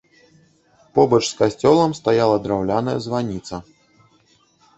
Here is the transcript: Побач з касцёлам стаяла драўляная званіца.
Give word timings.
Побач 0.99 1.19
з 1.31 1.37
касцёлам 1.41 1.91
стаяла 1.99 2.37
драўляная 2.47 2.97
званіца. 3.05 3.55